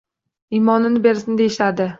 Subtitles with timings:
[0.59, 1.89] Iymonini bersin, deyishadi